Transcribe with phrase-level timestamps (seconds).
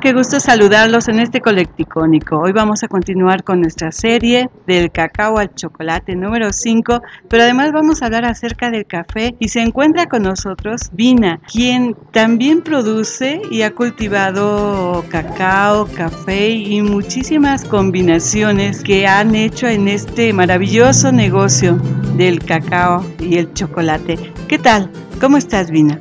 [0.00, 2.38] Qué gusto saludarlos en este colecticónico.
[2.38, 7.72] Hoy vamos a continuar con nuestra serie del cacao al chocolate número 5, pero además
[7.72, 13.42] vamos a hablar acerca del café y se encuentra con nosotros Vina, quien también produce
[13.50, 21.74] y ha cultivado cacao, café y muchísimas combinaciones que han hecho en este maravilloso negocio
[22.14, 24.32] del cacao y el chocolate.
[24.46, 24.90] ¿Qué tal?
[25.20, 26.00] ¿Cómo estás, Vina?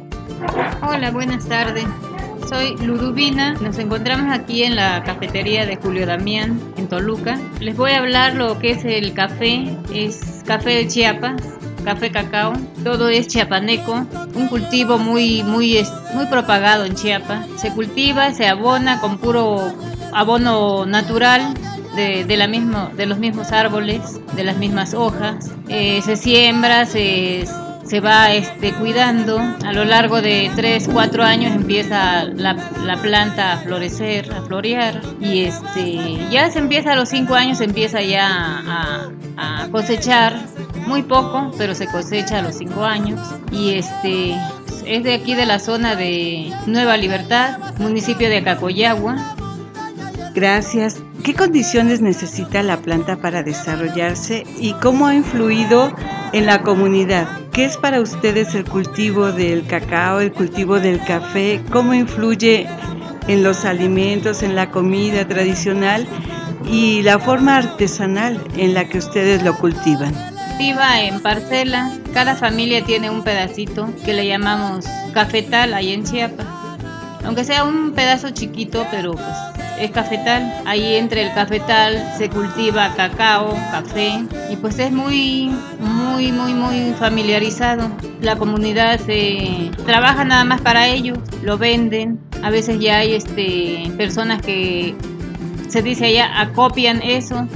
[0.83, 1.85] Hola, buenas tardes.
[2.49, 7.37] Soy Luduvina, nos encontramos aquí en la cafetería de Julio Damián en Toluca.
[7.59, 11.41] Les voy a hablar lo que es el café, es café de Chiapas,
[11.83, 12.53] café cacao,
[12.85, 17.45] todo es chiapaneco, un cultivo muy muy muy propagado en Chiapas.
[17.57, 19.73] Se cultiva, se abona con puro
[20.13, 21.53] abono natural
[21.97, 25.51] de, la mismo, de los mismos árboles, de las mismas hojas.
[25.67, 27.45] Eh, se siembra, se
[27.87, 29.39] se va este, cuidando.
[29.39, 35.01] A lo largo de 3, 4 años empieza la, la, planta a florecer, a florear.
[35.21, 40.35] Y este, ya se empieza a los 5 años, se empieza ya a, cosechar.
[40.85, 43.19] Muy poco, pero se cosecha a los 5 años.
[43.51, 44.35] Y este,
[44.85, 49.35] es de aquí de la zona de Nueva Libertad, municipio de Acacoyagua.
[50.33, 51.01] Gracias.
[51.23, 55.93] ¿Qué condiciones necesita la planta para desarrollarse y cómo ha influido
[56.31, 57.46] en la comunidad?
[57.57, 61.59] ¿Qué es para ustedes el cultivo del cacao, el cultivo del café?
[61.71, 62.67] ¿Cómo influye
[63.27, 66.05] en los alimentos, en la comida tradicional
[66.71, 70.13] y la forma artesanal en la que ustedes lo cultivan?
[70.59, 74.85] Viva en parcela, cada familia tiene un pedacito que le llamamos
[75.15, 76.45] cafetal ahí en Chiapas.
[77.25, 80.61] Aunque sea un pedazo chiquito, pero pues es cafetal.
[80.65, 86.93] Ahí entre el cafetal se cultiva cacao, café y pues es muy, muy, muy, muy
[86.93, 87.89] familiarizado.
[88.21, 92.19] La comunidad se trabaja nada más para ello, lo venden.
[92.43, 94.95] A veces ya hay este, personas que
[95.69, 97.47] se dice allá acopian eso,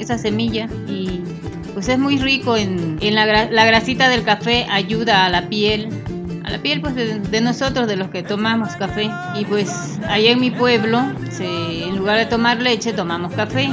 [0.00, 1.20] esa semilla y
[1.74, 5.88] pues es muy rico en, en la, la grasita del café ayuda a la piel
[6.50, 9.10] la piel pues de, nosotros, de los que tomamos café.
[9.34, 11.02] Y pues allá en mi pueblo,
[11.40, 13.68] en lugar de tomar leche, tomamos café.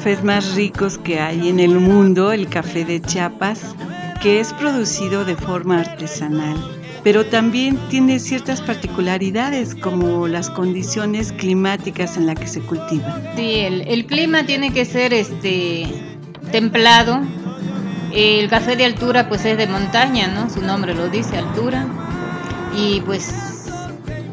[0.00, 3.76] Cafés más ricos que hay en el mundo, el café de Chiapas,
[4.22, 6.56] que es producido de forma artesanal,
[7.04, 13.20] pero también tiene ciertas particularidades como las condiciones climáticas en las que se cultiva.
[13.36, 15.84] Sí, el, clima tiene que ser este
[16.50, 17.20] templado.
[18.10, 20.48] El café de altura pues es de montaña, ¿no?
[20.48, 21.86] Su nombre lo dice, altura.
[22.74, 23.66] Y pues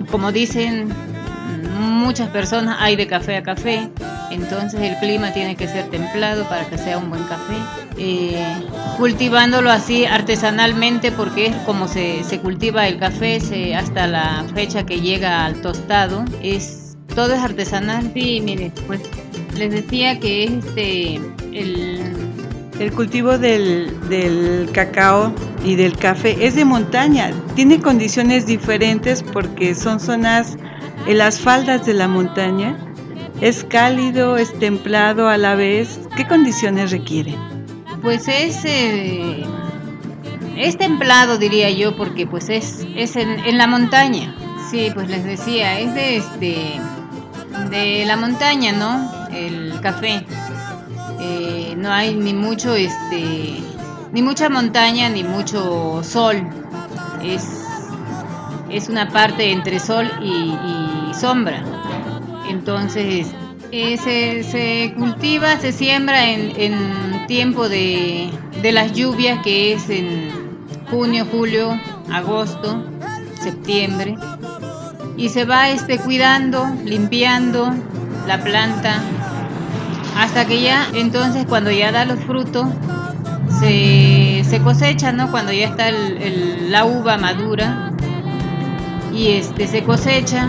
[0.10, 0.88] como dicen
[1.78, 3.90] muchas personas, hay de café a café
[4.32, 7.56] entonces el clima tiene que ser templado para que sea un buen café.
[7.98, 8.44] Eh,
[8.98, 13.40] cultivándolo así artesanalmente porque es como se, cultiva el café
[13.76, 16.26] hasta la fecha que llega al tostado.
[16.42, 18.12] Es, todo es artesanal.
[18.14, 19.02] Sí, mire, pues
[19.56, 21.16] les decía que es este
[21.54, 22.14] el,
[22.80, 27.32] el cultivo del, del, cacao y del café es de montaña.
[27.56, 30.58] Tiene condiciones diferentes porque son zonas
[31.08, 32.78] en las faldas de la montaña
[33.42, 36.00] ¿Es cálido, es templado a la vez?
[36.16, 37.36] ¿Qué condiciones requiere?
[38.02, 39.46] Pues es, eh,
[40.58, 44.36] es templado diría yo porque pues es, es en, la montaña.
[44.72, 46.82] Sí, pues les decía, es de este
[47.70, 49.30] de la montaña, ¿no?
[49.32, 50.26] El café.
[51.20, 53.62] Eh, no hay ni mucho este
[54.14, 56.42] ni mucha montaña ni mucho sol.
[57.22, 57.62] Es,
[58.72, 61.77] es una parte entre sol y sombra.
[62.50, 63.28] Entonces,
[63.72, 68.32] eh, se, cultiva, se siembra en, tiempo de,
[68.64, 70.30] las lluvias, que es en,
[70.90, 71.80] junio, julio,
[72.12, 72.84] agosto,
[73.42, 74.16] septiembre.
[75.18, 77.74] Y se va este, cuidando, limpiando
[78.28, 79.02] la planta,
[80.16, 82.68] hasta que ya, entonces cuando ya da los frutos,
[83.60, 85.30] se, se cosecha, ¿no?
[85.32, 87.92] Cuando ya está la uva madura
[89.14, 90.48] y este, se cosecha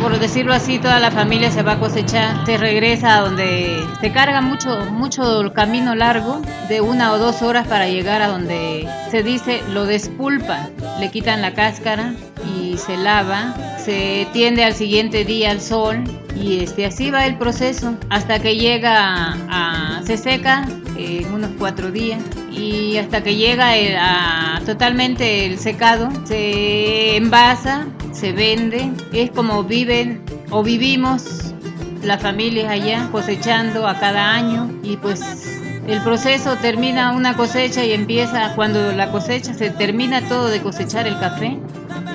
[0.00, 4.12] por decirlo así, toda la familia se va a cosechar, se regresa a donde se
[4.12, 8.88] carga mucho, mucho el camino largo, de una o dos horas para llegar a donde
[9.10, 12.14] se dice lo despulpan, le quitan la cáscara
[12.54, 16.02] y se lava, se tiende al siguiente día al sol
[16.34, 20.66] y este así va el proceso hasta que llega a, se seca
[21.00, 22.22] en unos cuatro días.
[22.50, 30.22] Y hasta que llega a totalmente el secado se envasa se vende, es como viven
[30.50, 31.54] o vivimos
[32.02, 34.70] las familias allá cosechando a cada año.
[34.82, 40.48] Y pues el proceso termina una cosecha y empieza cuando la cosecha se termina todo
[40.48, 41.58] de cosechar el café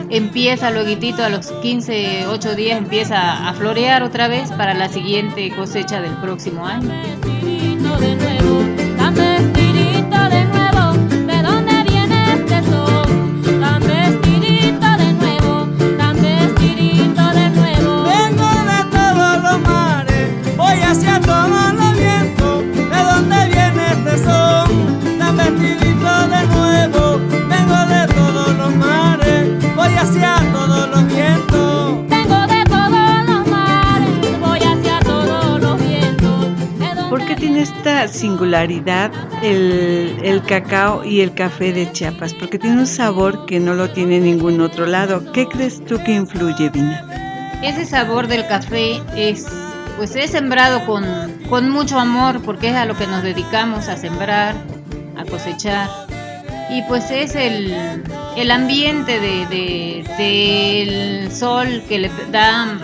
[0.10, 5.52] empieza luego a los 15, 8 días empieza a florear otra vez para la siguiente
[5.56, 6.92] cosecha del próximo año.
[8.04, 8.85] Esta
[38.36, 39.12] singularidad
[39.42, 42.34] el, cacao y el café de Chiapas?
[42.34, 45.32] Porque tiene un sabor que no lo tiene ningún otro lado.
[45.32, 47.02] ¿Qué crees tú que influye, Vina?
[47.64, 49.48] Ese sabor del café es,
[49.96, 51.06] pues es sembrado con,
[51.50, 54.54] con mucho amor, porque es a lo que nos dedicamos a sembrar,
[55.18, 55.90] a cosechar.
[56.70, 57.74] Y pues es el,
[58.36, 62.78] el ambiente de, del sol que le da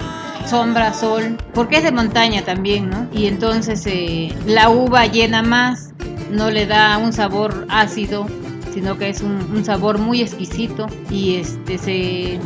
[0.48, 3.08] sombra, sol, porque es de montaña también, ¿no?
[3.14, 5.94] Y entonces eh, la uva llena más,
[6.32, 8.28] no le da un sabor ácido,
[8.74, 12.40] sino que es un, sabor muy exquisito y este se,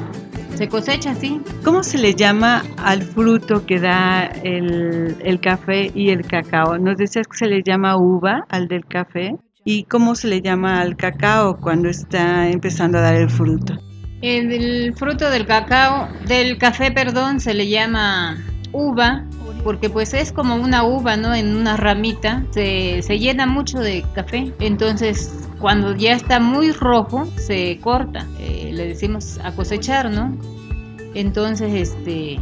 [0.55, 1.39] se cosecha así.
[1.63, 6.77] ¿Cómo se le llama al fruto que da el, el café y el cacao?
[6.77, 9.35] Nos decías que se le llama uva al del café.
[9.67, 13.79] ¿Y cómo se le llama al cacao cuando está empezando a dar el fruto?
[14.21, 18.37] El, fruto del cacao, del café, perdón, se le llama
[18.71, 19.25] uva
[19.65, 21.33] porque pues es como una uva, ¿no?
[21.33, 24.53] En una ramita, se, llena mucho de café.
[24.59, 28.27] Entonces, cuando ya está muy rojo, se corta.
[28.39, 30.37] Eh, le decimos a cosechar, ¿no?
[31.15, 32.39] Entonces, este,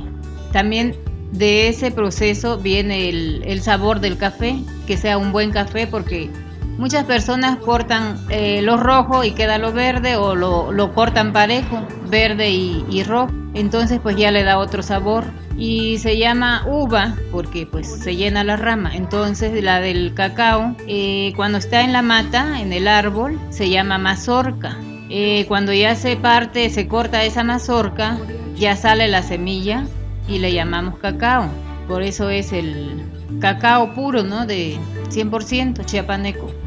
[0.52, 0.98] también
[1.32, 6.30] de ese proceso viene el, el sabor del café, que sea un buen café, porque
[6.78, 12.50] Muchas personas cortan eh, lo rojo y queda lo verde o lo, cortan parejo, verde
[12.50, 13.32] y, rojo.
[13.54, 15.26] Entonces pues ya le da otro sabor
[15.56, 18.96] y se llama uva porque pues se llena la rama.
[18.96, 24.00] Entonces la del cacao eh, cuando está en la mata, en el árbol, se llama
[24.00, 24.76] mazorca.
[25.10, 28.18] Eh, cuando ya se parte, se corta esa mazorca,
[28.56, 29.86] ya sale la semilla
[30.28, 31.48] y le llamamos cacao.
[31.88, 33.04] Por eso es el
[33.40, 34.48] cacao puro, ¿no?
[34.48, 34.78] De
[35.10, 36.63] 100% chiapaneco.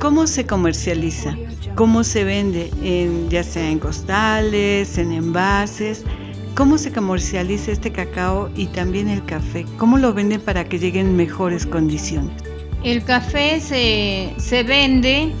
[0.00, 1.36] ¿Cómo se comercializa?
[1.74, 2.70] ¿Cómo se vende?
[2.82, 6.04] En, ya sea en costales, en envases.
[6.54, 9.66] ¿Cómo se comercializa este cacao y también el café?
[9.76, 12.32] ¿Cómo lo venden para que lleguen en mejores condiciones?
[12.82, 15.32] El café se, se vende,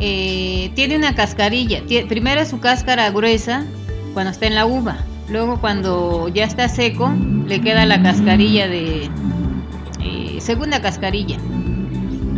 [0.00, 1.80] eh, tiene una cascarilla.
[2.08, 3.64] Primero su cáscara gruesa
[4.12, 5.04] cuando está en la uva.
[5.28, 7.12] Luego cuando ya está seco,
[7.46, 9.08] le queda la cascarilla de...
[10.00, 11.38] Eh, segunda cascarilla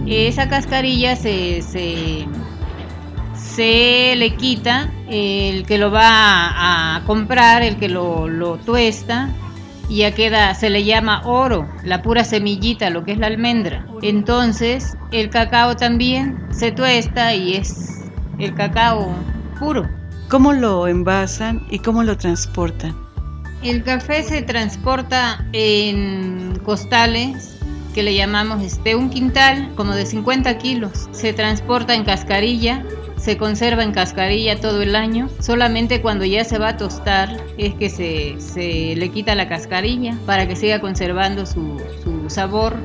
[0.06, 1.62] esa cascarilla se,
[3.34, 9.28] se, le quita, el que lo va a, comprar, el que lo, lo, tuesta,
[9.88, 13.86] y ya queda, se le llama oro, la pura semillita, lo que es la almendra.
[14.02, 18.04] Entonces, el cacao también se tuesta y es
[18.38, 19.12] el cacao
[19.58, 19.88] puro.
[20.28, 22.96] ¿Cómo lo envasan y cómo lo transportan?
[23.62, 27.55] El café se transporta en costales
[27.96, 31.08] que le llamamos este, un quintal como de 50 kilos.
[31.12, 32.84] Se transporta en cascarilla,
[33.16, 35.30] se conserva en cascarilla todo el año.
[35.40, 40.14] Solamente cuando ya se va a tostar es que se, se le quita la cascarilla
[40.26, 42.76] para que siga conservando su, su sabor,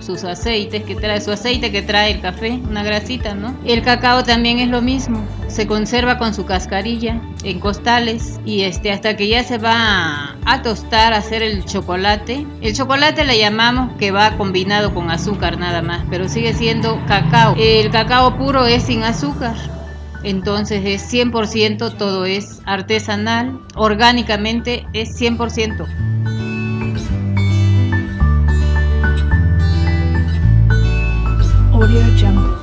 [0.00, 3.56] sus aceites que trae, su aceite que trae el café, una grasita, ¿no?
[3.64, 8.92] El cacao también es lo mismo, se conserva con su cascarilla en costales y este
[8.92, 12.46] hasta que ya se va a, tostar, a hacer el chocolate.
[12.60, 17.54] El chocolate le llamamos que va combinado con azúcar nada más, pero sigue siendo cacao.
[17.58, 19.54] El cacao puro es sin azúcar.
[20.22, 25.86] Entonces es 100%, todo es artesanal, orgánicamente es 100%.
[31.90, 32.54] Audio Jungle.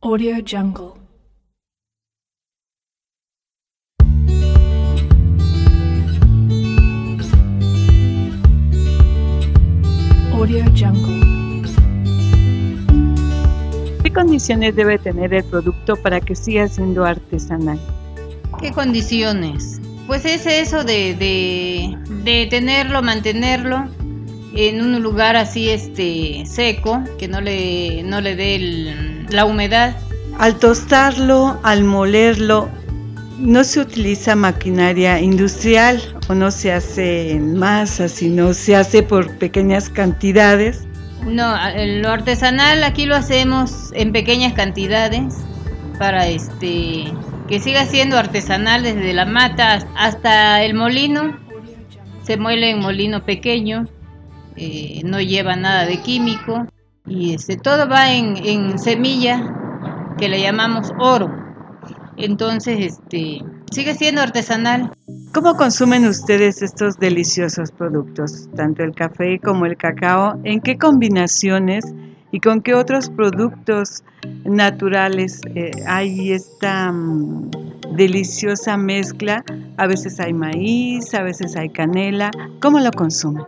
[0.00, 0.94] Audio Jungle.
[10.32, 11.20] Audio Jungle.
[14.02, 17.78] ¿Qué condiciones debe tener el producto para que siga siendo artesanal?
[18.62, 19.80] ¿Qué condiciones?
[20.06, 23.84] Pues es eso de, de, de tenerlo, mantenerlo
[24.54, 29.96] en un lugar así este seco, que no le, no le dé el- la humedad.
[30.38, 32.68] Al tostarlo, al molerlo,
[33.38, 39.36] no se utiliza maquinaria industrial o no se hace en masa, sino se hace por
[39.38, 40.84] pequeñas cantidades.
[41.26, 41.54] No,
[42.00, 45.34] lo artesanal aquí lo hacemos en pequeñas cantidades
[45.98, 47.04] para este
[47.52, 51.38] que siga siendo artesanal desde la mata hasta el molino.
[52.22, 53.84] Se muele en molino pequeño,
[54.56, 56.66] eh, no lleva nada de químico
[57.06, 61.30] y este todo va en, en semilla que le llamamos oro.
[62.16, 64.90] Entonces, este sigue siendo artesanal.
[65.34, 70.40] ¿Cómo consumen ustedes estos deliciosos productos, tanto el café como el cacao?
[70.44, 71.84] ¿En qué combinaciones
[72.32, 74.02] y con qué otros productos
[74.44, 77.50] naturales eh, hay esta mm,
[77.96, 79.44] deliciosa mezcla?
[79.76, 82.30] A veces hay maíz, a veces hay canela.
[82.60, 83.44] ¿Cómo lo consumen?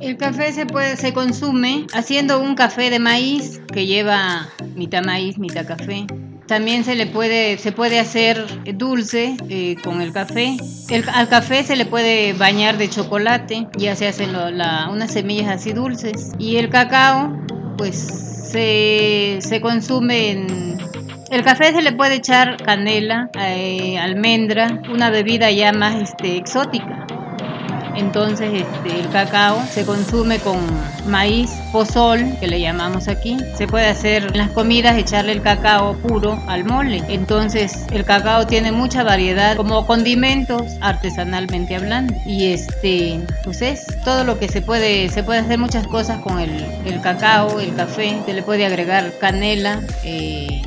[0.00, 5.38] El café se puede se consume haciendo un café de maíz que lleva mitad maíz,
[5.38, 6.04] mitad café.
[6.46, 8.44] También se le puede se puede hacer
[8.76, 10.56] dulce eh, con el café.
[10.88, 15.12] El- al café se le puede bañar de chocolate, ya se hacen lo- la- unas
[15.12, 16.32] semillas así dulces.
[16.38, 17.36] Y el cacao,
[17.78, 20.78] pues se, se consume en
[21.30, 27.06] el café se le puede echar canela, eh, almendra, una bebida ya más este, exótica.
[27.98, 30.58] Entonces este, el cacao se consume con
[31.08, 33.36] maíz, pozol, que le llamamos aquí.
[33.56, 37.02] Se puede hacer en las comidas echarle el cacao puro al mole.
[37.08, 42.14] Entonces el cacao tiene mucha variedad como condimentos artesanalmente hablando.
[42.24, 46.38] Y este, pues es todo lo que se puede, se puede hacer muchas cosas con
[46.38, 48.20] el, cacao, el café.
[48.24, 50.62] Se le puede agregar canela, eh,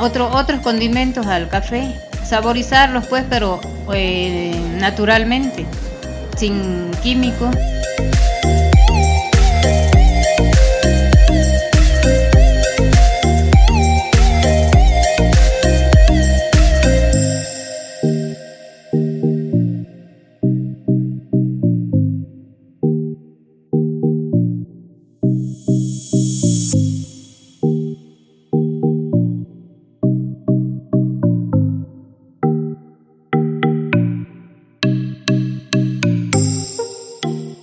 [0.00, 1.92] otro, otros condimentos al café.
[2.24, 3.60] Saborizarlos pues, pero
[3.92, 5.66] eh, naturalmente
[6.36, 7.50] sin químico.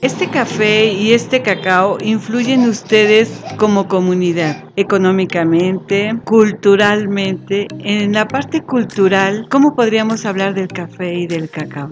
[0.10, 7.68] Este café y este cacao influyen ustedes como comunidad, económicamente, culturalmente.
[7.78, 11.92] En la parte cultural, ¿cómo podríamos hablar del café y del cacao?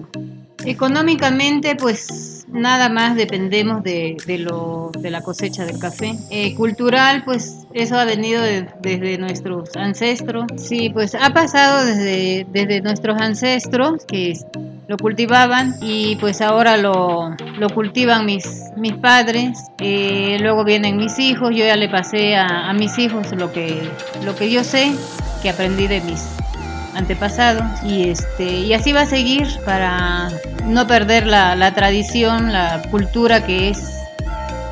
[0.64, 6.16] Económicamente, pues nada más dependemos de, de lo, de la cosecha del café.
[6.30, 10.46] Eh, cultural, pues eso ha venido de- desde nuestros ancestros.
[10.56, 14.32] Sí, pues ha pasado desde, desde nuestros ancestros que
[14.88, 19.58] lo cultivaban y pues ahora lo, lo cultivan mis, mis padres.
[19.80, 21.50] Eh, luego vienen mis hijos.
[21.54, 23.88] Yo ya le pasé a, a mis hijos lo que,
[24.24, 24.92] lo que yo sé,
[25.42, 26.26] que aprendí de mis
[26.94, 30.30] antepasados y este y así va a seguir para
[30.64, 34.00] no perder la, la tradición, la cultura que es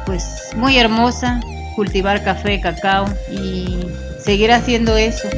[0.07, 1.41] pues muy hermosa,
[1.77, 3.79] cultivar café, cacao y
[4.19, 5.29] seguir haciendo eso.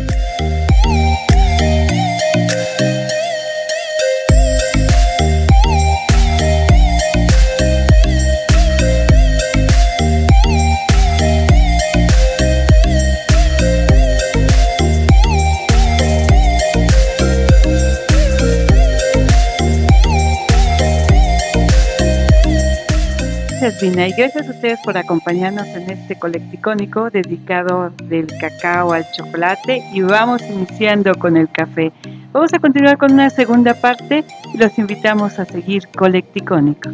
[23.69, 29.05] Gracias, Vina, y gracias a ustedes por acompañarnos en este colecticónico dedicado del cacao al
[29.13, 31.93] chocolate y vamos iniciando con el café.
[32.33, 36.89] Vamos a continuar con una segunda parte y los invitamos a seguir colecticónico.